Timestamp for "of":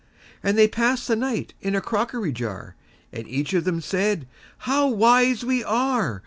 3.53-3.65